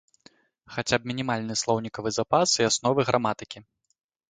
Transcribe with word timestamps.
Хаця 0.75 0.97
б 1.03 1.11
мінімальны 1.11 1.59
слоўнікавы 1.61 2.09
запас 2.17 2.57
і 2.63 2.67
асновы 2.71 3.01
граматыкі. 3.13 3.65